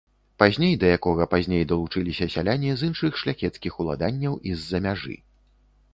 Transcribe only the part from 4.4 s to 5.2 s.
і з-за мяжы.